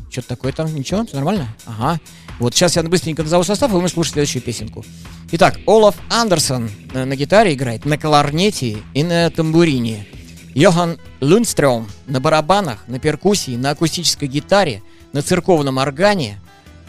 Что-то 0.10 0.30
такое 0.30 0.52
там, 0.54 0.74
ничего, 0.74 1.06
все 1.06 1.16
нормально? 1.16 1.48
Ага. 1.66 2.00
Вот 2.40 2.56
сейчас 2.56 2.76
я 2.76 2.84
быстренько 2.84 3.22
назову 3.22 3.44
состав, 3.44 3.72
и 3.72 3.76
мы 3.76 3.90
слушаем 3.90 4.14
следующую 4.14 4.42
песенку. 4.42 4.86
Итак, 5.32 5.60
Олаф 5.68 5.96
Андерсон 6.10 6.70
э, 6.94 7.04
на 7.04 7.16
гитаре 7.16 7.54
играет, 7.54 7.86
на 7.86 7.98
кларнете 7.98 8.78
и 8.94 9.04
на 9.04 9.30
тамбурине. 9.30 10.08
Йохан 10.56 10.98
Лундстрём 11.22 11.88
на 12.08 12.20
барабанах, 12.20 12.88
на 12.88 13.00
перкуссии, 13.00 13.56
на 13.56 13.72
акустической 13.72 14.28
гитаре, 14.28 14.82
на 15.14 15.22
церковном 15.22 15.78
органе, 15.78 16.40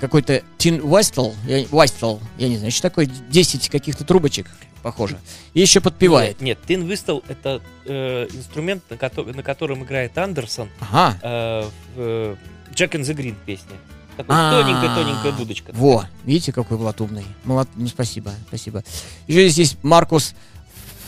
какой-то 0.01 0.43
Тин 0.59 0.81
Уэстл, 0.83 1.33
я, 1.47 1.59
я 2.39 2.49
не 2.49 2.57
знаю, 2.57 2.73
что 2.73 2.83
такое, 2.83 3.07
10 3.07 3.69
каких-то 3.69 4.05
трубочек, 4.05 4.47
похоже. 4.83 5.19
И 5.55 5.61
еще 5.61 5.81
подпевает. 5.81 6.41
Нет, 6.41 6.59
Тин 6.67 6.87
Вистл 6.87 7.21
это 7.29 7.61
э, 7.85 8.27
инструмент, 8.33 8.83
на, 8.89 8.97
кото- 8.97 9.25
на 9.35 9.43
котором 9.43 9.85
играет 9.85 10.17
Андерсон 10.17 10.69
Ага. 10.81 11.19
э, 11.23 11.63
в 11.97 12.01
э, 12.01 12.37
Jack 12.75 12.93
and 12.93 13.03
the 13.03 13.15
Green 13.15 13.35
А, 14.29 14.63
тоненькая-тоненькая 14.63 15.33
дудочка. 15.33 15.73
Во, 15.75 16.05
видите, 16.25 16.53
какой 16.53 16.77
Влад 16.77 17.01
умный. 17.01 17.25
Молод... 17.45 17.69
Ну, 17.75 17.87
спасибо, 17.87 18.33
спасибо. 18.49 18.83
Еще 19.27 19.49
здесь 19.49 19.59
есть 19.71 19.85
Маркус 19.85 20.35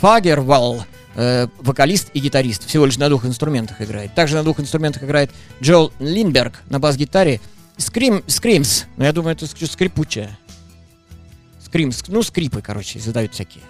Фагервал, 0.00 0.84
э, 1.14 1.48
вокалист 1.60 2.10
и 2.14 2.20
гитарист. 2.20 2.66
Всего 2.66 2.86
лишь 2.86 2.98
на 2.98 3.08
двух 3.08 3.24
инструментах 3.24 3.80
играет. 3.80 4.14
Также 4.14 4.36
на 4.36 4.42
двух 4.42 4.60
инструментах 4.60 5.02
играет 5.02 5.30
Джоэл 5.60 5.92
Линберг 5.98 6.62
на 6.68 6.78
бас-гитаре. 6.78 7.40
Скрим, 7.76 8.22
скримс, 8.26 8.84
ну 8.96 9.04
я 9.04 9.12
думаю, 9.12 9.34
это 9.34 9.46
ск- 9.46 9.70
скрипучая. 9.70 10.38
Скримс, 11.64 12.04
ну 12.08 12.22
скрипы, 12.22 12.60
короче, 12.60 12.98
задают 13.00 13.32
всякие. 13.32 13.64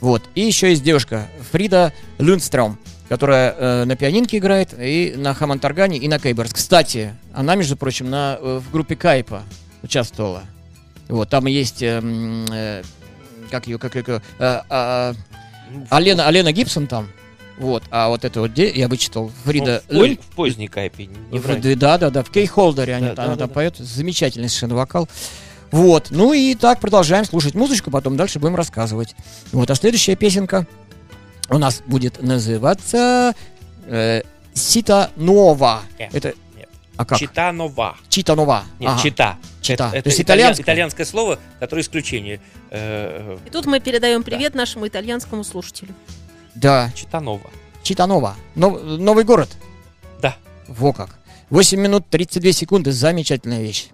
Вот. 0.00 0.22
И 0.34 0.40
еще 0.40 0.70
есть 0.70 0.82
девушка 0.82 1.28
Фрида 1.52 1.92
Люнстром, 2.18 2.78
которая 3.08 3.52
э, 3.52 3.84
на 3.84 3.96
пианинке 3.96 4.38
играет, 4.38 4.74
и 4.78 5.14
на 5.16 5.34
хаммонд-органе, 5.34 5.98
и 5.98 6.08
на 6.08 6.18
кейборс. 6.18 6.52
Кстати, 6.52 7.14
она, 7.34 7.54
между 7.54 7.76
прочим, 7.76 8.08
на, 8.10 8.38
э, 8.40 8.60
в 8.64 8.70
группе 8.70 8.96
Кайпа 8.96 9.42
участвовала. 9.82 10.42
Вот, 11.08 11.28
там 11.28 11.46
есть, 11.46 11.82
э, 11.82 12.00
э, 12.50 12.82
как 13.50 13.66
ее, 13.66 13.78
как 13.78 13.94
ее, 13.94 14.22
э, 14.38 15.14
а, 15.90 15.96
Алена, 15.96 16.26
Алена 16.26 16.52
Гибсон 16.52 16.86
там. 16.86 17.08
Вот, 17.58 17.84
а 17.90 18.08
вот 18.08 18.24
это 18.24 18.40
вот, 18.40 18.50
где, 18.50 18.68
я 18.70 18.88
вычитал, 18.88 19.30
Фрида 19.44 19.82
ну, 19.88 20.00
в, 20.00 20.04
Люн- 20.04 20.16
в 20.18 20.34
поздней 20.34 20.66
кайпе, 20.66 21.06
не, 21.06 21.38
в- 21.38 21.76
да, 21.78 21.98
да, 21.98 22.10
да, 22.10 22.24
в 22.24 22.30
Кей-холдере 22.30 22.94
они, 22.96 23.06
Да, 23.14 23.24
она 23.24 23.34
да, 23.34 23.40
там 23.40 23.48
да. 23.48 23.54
поет. 23.54 23.76
Замечательный 23.76 24.48
совершенно 24.48 24.74
вокал. 24.74 25.08
Вот, 25.70 26.08
ну 26.10 26.32
и 26.32 26.54
так 26.56 26.80
продолжаем 26.80 27.24
слушать 27.24 27.54
музычку, 27.54 27.90
потом 27.90 28.16
дальше 28.16 28.38
будем 28.40 28.56
рассказывать. 28.56 29.14
Вот, 29.52 29.70
а 29.70 29.74
следующая 29.76 30.16
песенка 30.16 30.66
у 31.48 31.58
нас 31.58 31.82
будет 31.86 32.20
называться 32.22 33.34
э, 33.86 34.22
Cita 34.52 35.10
Nova. 35.16 35.82
Нет, 35.98 36.10
Это, 36.14 36.28
нет. 36.28 36.36
А 36.96 37.04
как? 37.04 37.18
Città 37.18 37.52
Nova. 37.52 37.96
Città 38.08 38.34
Nova. 38.36 38.64
Нет, 38.78 38.90
Ага. 38.90 39.02
città. 39.02 39.38
Città. 39.60 39.90
Это, 39.92 40.02
То 40.04 40.08
есть 40.10 40.20
итальян- 40.20 40.24
итальянское? 40.24 40.62
итальянское 40.62 41.04
слово, 41.06 41.38
которое 41.60 41.82
исключение. 41.82 42.40
Э, 42.70 43.38
И 43.46 43.50
тут 43.50 43.66
мы 43.66 43.80
передаем 43.80 44.22
привет 44.22 44.54
нашему 44.54 44.86
итальянскому 44.86 45.42
слушателю. 45.44 45.94
Да, 46.54 46.90
Città 46.94 47.20
Nova. 47.20 47.50
Città 47.82 48.06
Nova. 48.06 48.36
Нов- 48.54 48.82
новый 48.82 49.24
город. 49.24 49.48
Да. 50.22 50.36
Во 50.68 50.92
как. 50.92 51.18
8 51.50 51.78
минут 51.80 52.08
32 52.08 52.52
секунды. 52.52 52.92
Замечательная 52.92 53.60
вещь. 53.62 53.88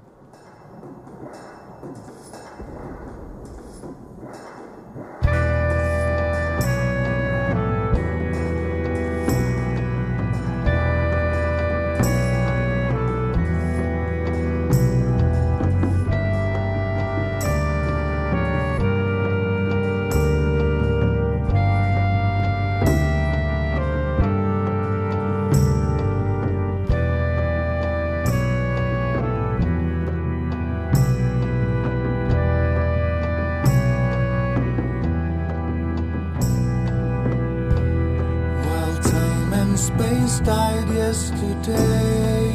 Space 39.80 40.40
died 40.40 40.88
yesterday. 40.90 42.52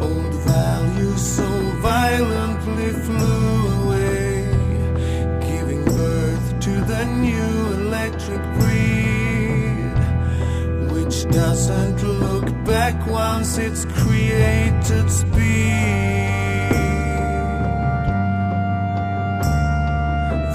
Old 0.00 0.34
values 0.44 1.22
so 1.36 1.48
violently 1.80 2.90
flew 3.06 3.50
away, 3.80 4.44
giving 5.40 5.84
birth 5.84 6.60
to 6.60 6.72
the 6.92 7.04
new 7.26 7.52
electric 7.80 8.42
breed, 8.58 9.96
which 10.92 11.16
doesn't 11.30 12.02
look 12.02 12.46
back 12.64 12.96
once 13.06 13.56
it's 13.56 13.86
created 13.86 15.10
speed. 15.10 15.60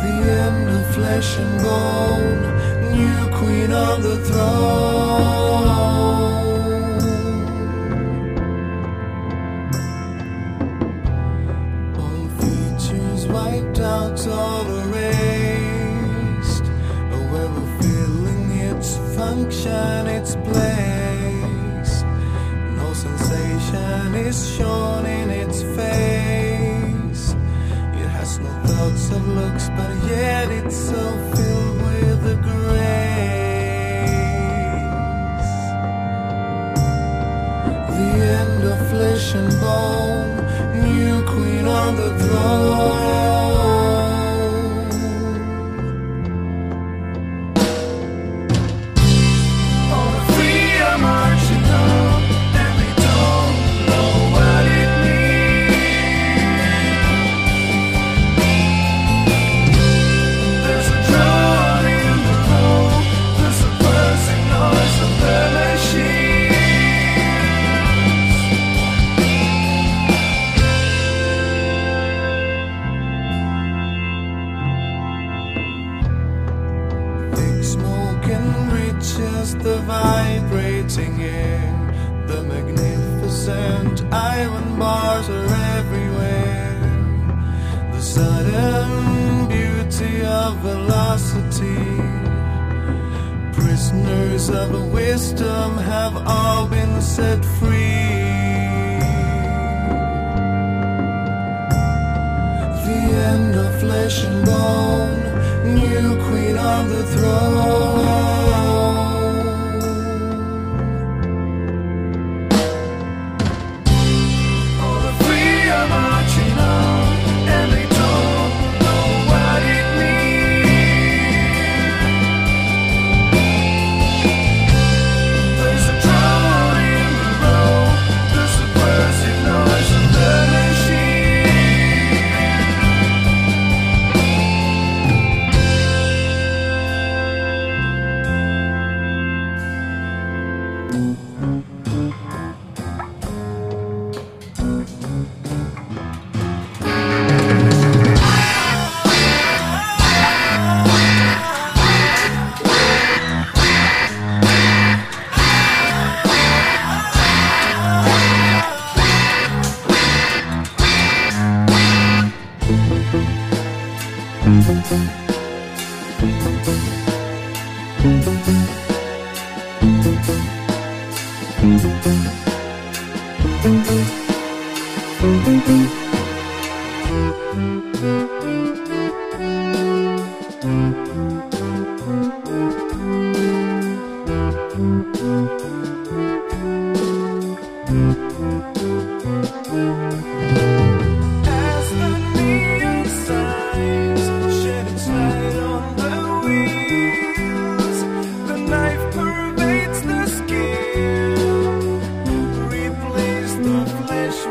The 0.04 0.16
end 0.46 0.70
of 0.70 0.86
flesh 0.94 1.38
and 1.40 1.62
bone, 1.64 2.55
new 2.96 3.22
queen 3.40 3.72
on 3.72 4.02
the 4.02 4.18
throne. 4.28 5.66
All 12.02 12.28
features 12.42 13.28
wiped 13.28 13.80
out, 13.80 14.28
all 14.28 14.66
erased. 14.84 16.66
However, 17.14 17.62
feeling 17.82 18.52
its 18.72 18.90
function, 19.18 20.08
its 20.08 20.36
place. 20.48 21.94
No 22.80 22.88
sensation 22.94 24.16
is 24.16 24.38
shown 24.56 25.06
in 25.06 25.30
its 25.30 25.62
face. 25.78 27.24
It 28.02 28.10
has 28.18 28.40
no 28.40 28.52
thoughts 28.70 29.06
of 29.12 29.28
looks, 29.28 29.70
but 29.70 29.92
yet 30.10 30.52
it's 30.52 30.78
so 30.92 31.04
filled 31.36 31.78
with 31.88 32.24
the 32.24 32.36
of 38.65 38.89
flesh 38.89 39.36
and 39.36 39.49
bone, 39.60 40.36
new 40.73 41.23
queen 41.25 41.65
on 41.67 41.95
the 41.95 42.10
throne. 42.19 43.45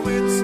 it's 0.07 0.44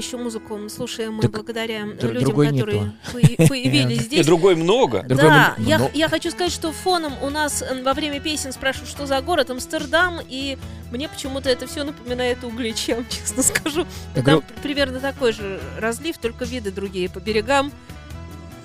потрясающую 0.00 0.22
музыку 0.22 0.56
мы 0.56 0.70
слушаем 0.70 1.14
мы 1.14 1.22
Так 1.22 1.30
благодаря 1.32 1.84
др- 1.84 2.12
людям, 2.12 2.30
которые 2.36 2.92
поя- 3.12 3.36
появились 3.48 3.98
И 3.98 4.02
здесь. 4.04 4.26
другой 4.26 4.54
много. 4.56 5.02
Да, 5.02 5.54
я, 5.58 5.90
я 5.92 6.08
хочу 6.08 6.30
сказать, 6.30 6.52
что 6.52 6.72
фоном 6.72 7.12
у 7.22 7.28
нас 7.30 7.62
во 7.84 7.92
время 7.94 8.20
песен 8.20 8.52
спрашивают, 8.52 8.90
что 8.90 9.06
за 9.06 9.20
город 9.20 9.50
Амстердам, 9.50 10.20
и 10.26 10.56
мне 10.90 11.08
почему-то 11.08 11.50
это 11.50 11.66
все 11.66 11.84
напоминает 11.84 12.42
Угличем, 12.44 13.04
честно 13.10 13.42
скажу. 13.42 13.86
Я 14.16 14.22
Там 14.22 14.42
примерно 14.62 15.00
такой 15.00 15.32
же 15.32 15.60
разлив, 15.78 16.16
только 16.18 16.44
виды 16.44 16.70
другие 16.70 17.08
по 17.10 17.18
берегам 17.20 17.70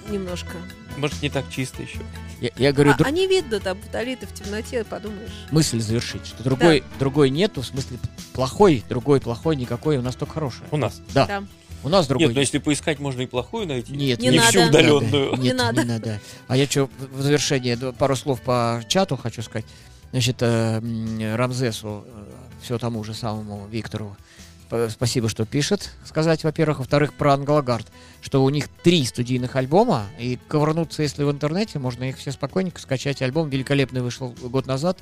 немножко. 0.10 0.54
Может, 0.98 1.21
не 1.21 1.30
так 1.30 1.45
чисто 1.50 1.82
еще. 1.84 2.00
Я, 2.45 2.51
я 2.67 2.71
говорю, 2.73 2.91
А, 2.91 2.97
дру- 2.97 3.05
они 3.05 3.27
видно 3.27 3.60
там, 3.60 3.77
талиты 3.91 4.25
в 4.27 4.34
темноте, 4.34 4.84
подумаешь. 4.84 5.31
мысль 5.51 5.79
завершить, 5.79 6.25
что 6.27 6.43
другой, 6.43 6.84
другой 6.99 7.29
нету, 7.29 7.62
в 7.62 7.65
смысле 7.65 7.97
плохой, 8.34 8.84
другой 8.89 9.19
плохой, 9.21 9.55
никакой, 9.55 9.97
у 9.97 10.01
нас 10.01 10.15
только 10.15 10.34
хороший. 10.34 10.63
У 10.71 10.77
нас. 10.77 11.01
Да, 11.13 11.25
Да. 11.25 11.43
у 11.84 11.89
нас 11.89 12.08
другой. 12.08 12.27
Нет, 12.27 12.36
но 12.36 12.41
если 12.41 12.58
поискать, 12.60 12.99
можно 12.99 13.21
и 13.21 13.25
плохую 13.25 13.67
найти. 13.67 13.93
Нет, 13.93 14.19
Не 14.19 14.29
не 14.29 14.38
надо. 14.38 14.49
всю 14.49 14.60
Не 14.62 14.69
удаленную. 14.69 15.29
Нет, 15.31 15.39
Не 15.39 15.47
не 15.49 15.53
надо. 15.53 15.84
надо. 15.84 16.21
А 16.47 16.58
я 16.58 16.65
что, 16.65 16.89
в 16.97 17.21
завершение 17.21 17.77
пару 17.93 18.15
слов 18.15 18.41
по 18.41 18.84
чату 18.88 19.17
хочу 19.17 19.41
сказать. 19.41 19.65
Значит, 20.12 20.38
э, 20.41 21.36
Рамзесу, 21.36 22.05
все 22.62 22.77
тому 22.77 23.03
же 23.03 23.13
самому 23.13 23.67
Виктору, 23.67 24.15
спасибо, 24.89 25.29
что 25.29 25.45
пишет, 25.45 25.91
сказать, 26.05 26.43
во-первых. 26.43 26.79
Во-вторых, 26.79 27.13
про 27.13 27.34
Англогард, 27.34 27.86
что 28.25 28.43
у 28.43 28.49
них 28.49 28.69
три 28.81 29.05
студийных 29.05 29.55
альбома, 29.55 30.07
и 30.17 30.39
ковырнуться, 30.47 31.03
если 31.03 31.23
в 31.23 31.29
интернете, 31.29 31.77
можно 31.77 32.05
их 32.05 32.17
все 32.17 32.31
спокойненько 32.31 32.81
скачать. 32.81 33.21
Альбом 33.21 33.49
великолепный 33.51 34.01
вышел 34.01 34.33
год 34.41 34.65
назад. 34.65 34.97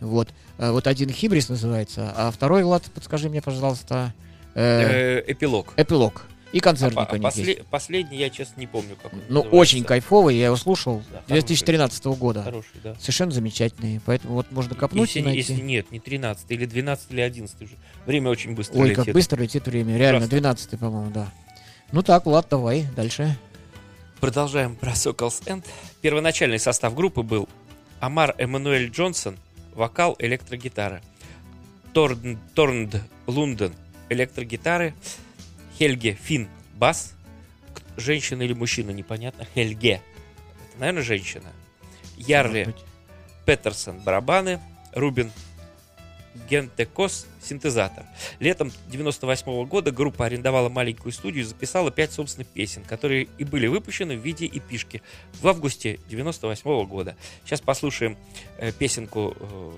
Вот. 0.00 0.28
Э, 0.56 0.70
Вот 0.70 0.86
один 0.86 1.10
Хибрис 1.10 1.48
называется, 1.48 2.12
а 2.16 2.30
второй, 2.30 2.62
Влад, 2.62 2.84
подскажи 2.94 3.28
мне, 3.28 3.42
пожалуйста, 3.42 4.14
э, 4.54 5.18
Э, 5.18 5.32
Эпилог. 5.32 5.74
Эпилог. 5.76 6.26
И 6.52 6.58
А 6.58 6.62
концертник 6.62 7.08
по- 7.08 7.12
у 7.12 7.14
а 7.14 7.18
них 7.18 7.22
после- 7.22 7.44
есть. 7.54 7.66
Последний 7.66 8.18
я, 8.18 8.30
честно, 8.30 8.60
не 8.60 8.66
помню, 8.68 8.94
как 9.02 9.12
он 9.14 9.18
Ну, 9.28 9.42
называется. 9.42 9.56
очень 9.56 9.84
кайфовый, 9.84 10.36
я 10.36 10.46
его 10.46 10.56
слушал 10.56 11.02
Да, 11.12 11.22
2013 11.26 12.14
года. 12.14 12.42
Хороший, 12.44 12.80
да. 12.84 12.94
Совершенно 13.00 13.32
замечательные, 13.32 14.00
поэтому 14.06 14.34
вот 14.34 14.46
можно 14.52 14.76
копнуть 14.76 15.08
Если, 15.08 15.20
и 15.20 15.22
найти. 15.22 15.38
если 15.52 15.60
нет, 15.64 15.90
не 15.90 15.98
13 15.98 16.46
или 16.50 16.66
12 16.66 17.10
или 17.10 17.20
11 17.20 17.60
уже. 17.62 17.72
Время 18.06 18.30
очень 18.30 18.54
быстро 18.54 18.78
Ой, 18.78 18.90
летит. 18.90 19.04
как 19.04 19.14
быстро 19.14 19.42
летит 19.42 19.66
время, 19.66 19.96
реально, 19.98 20.18
Ужасно. 20.18 20.30
12 20.30 20.76
по-моему, 20.78 21.10
да. 21.10 21.32
Ну 21.92 22.02
так, 22.02 22.24
Влад, 22.26 22.46
давай, 22.48 22.86
дальше. 22.94 23.36
Продолжаем 24.20 24.76
про 24.76 24.92
Sokals 24.92 25.44
End. 25.46 25.64
Первоначальный 26.00 26.60
состав 26.60 26.94
группы 26.94 27.22
был 27.22 27.48
Амар 27.98 28.34
Эммануэль 28.38 28.90
Джонсон, 28.90 29.36
вокал, 29.74 30.14
электрогитара. 30.20 31.02
Торн, 31.92 32.38
Торнд 32.54 33.02
Лунден, 33.26 33.74
электрогитары. 34.08 34.94
Хельге 35.78 36.12
Фин, 36.12 36.48
бас. 36.76 37.14
Женщина 37.96 38.42
или 38.42 38.52
мужчина, 38.52 38.92
непонятно. 38.92 39.44
Хельге. 39.54 40.00
Это, 40.68 40.78
наверное, 40.78 41.02
женщина. 41.02 41.50
Ярли. 42.16 42.72
Петерсон 43.46 43.98
барабаны, 43.98 44.60
Рубин 44.94 45.32
Гентекос 46.48 47.26
синтезатор. 47.42 48.04
Летом 48.38 48.72
98 48.88 49.64
года 49.66 49.90
группа 49.90 50.26
арендовала 50.26 50.68
маленькую 50.68 51.12
студию 51.12 51.44
и 51.44 51.46
записала 51.46 51.90
пять 51.90 52.12
собственных 52.12 52.48
песен, 52.48 52.84
которые 52.84 53.28
и 53.38 53.44
были 53.44 53.66
выпущены 53.66 54.16
в 54.16 54.20
виде 54.20 54.46
эпишки 54.46 55.02
в 55.40 55.48
августе 55.48 55.98
98 56.08 56.86
года. 56.86 57.16
Сейчас 57.44 57.60
послушаем 57.60 58.16
э, 58.58 58.72
песенку, 58.72 59.36
э, 59.38 59.72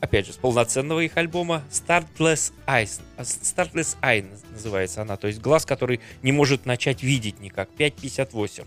опять 0.00 0.26
же, 0.26 0.32
с 0.32 0.36
полноценного 0.36 1.00
их 1.00 1.16
альбома 1.16 1.64
Startless 1.70 2.52
Eyes. 2.66 3.00
А, 3.16 3.22
Startless 3.22 3.96
Eye 4.02 4.26
называется 4.52 5.02
она, 5.02 5.16
то 5.16 5.28
есть 5.28 5.40
глаз, 5.40 5.64
который 5.64 6.00
не 6.22 6.32
может 6.32 6.66
начать 6.66 7.02
видеть 7.02 7.40
никак. 7.40 7.70
5.58. 7.78 8.66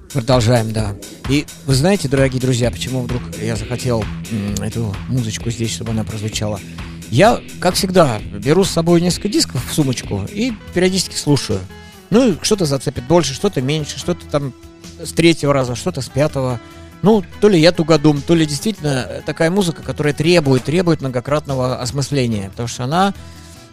Продолжаем, 0.13 0.73
да. 0.73 0.95
И 1.29 1.45
вы 1.65 1.73
знаете, 1.73 2.09
дорогие 2.09 2.41
друзья, 2.41 2.69
почему 2.69 3.01
вдруг 3.01 3.21
я 3.41 3.55
захотел 3.55 4.03
эту 4.61 4.93
музычку 5.07 5.49
здесь, 5.51 5.71
чтобы 5.71 5.91
она 5.91 6.03
прозвучала? 6.03 6.59
Я, 7.09 7.39
как 7.59 7.75
всегда, 7.75 8.19
беру 8.19 8.65
с 8.65 8.71
собой 8.71 8.99
несколько 8.99 9.29
дисков 9.29 9.65
в 9.69 9.73
сумочку 9.73 10.25
и 10.29 10.51
периодически 10.73 11.15
слушаю. 11.15 11.59
Ну, 12.09 12.35
что-то 12.41 12.65
зацепит 12.65 13.05
больше, 13.05 13.33
что-то 13.33 13.61
меньше, 13.61 13.99
что-то 13.99 14.25
там 14.25 14.53
с 15.01 15.13
третьего 15.13 15.53
раза, 15.53 15.75
что-то 15.75 16.01
с 16.01 16.09
пятого. 16.09 16.59
Ну, 17.01 17.23
то 17.39 17.47
ли 17.47 17.59
я 17.59 17.71
тугодум, 17.71 18.21
то 18.21 18.35
ли 18.35 18.45
действительно 18.45 19.23
такая 19.25 19.49
музыка, 19.49 19.81
которая 19.81 20.13
требует, 20.13 20.65
требует 20.65 20.99
многократного 20.99 21.81
осмысления, 21.81 22.49
потому 22.49 22.67
что 22.67 22.83
она, 22.83 23.13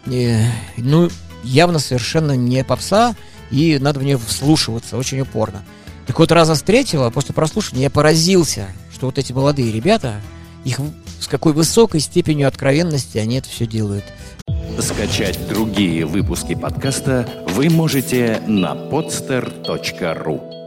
э, 0.05 0.45
ну, 0.77 1.09
явно 1.43 1.79
совершенно 1.79 2.31
не 2.31 2.63
попса, 2.63 3.15
и 3.51 3.77
надо 3.79 3.99
в 3.99 4.03
нее 4.03 4.17
вслушиваться 4.17 4.97
очень 4.97 5.19
упорно. 5.19 5.63
Так 6.09 6.17
вот, 6.17 6.31
раза 6.31 6.55
с 6.55 6.63
третьего, 6.63 7.11
после 7.11 7.35
прослушивания, 7.35 7.83
я 7.83 7.89
поразился, 7.91 8.69
что 8.91 9.05
вот 9.05 9.19
эти 9.19 9.31
молодые 9.31 9.71
ребята, 9.71 10.15
их 10.65 10.79
с 11.19 11.27
какой 11.27 11.53
высокой 11.53 11.99
степенью 11.99 12.47
откровенности 12.47 13.19
они 13.19 13.37
это 13.37 13.47
все 13.47 13.67
делают. 13.67 14.05
Скачать 14.79 15.37
другие 15.47 16.07
выпуски 16.07 16.55
подкаста 16.55 17.29
вы 17.49 17.69
можете 17.69 18.41
на 18.47 18.73
podster.ru 18.73 20.58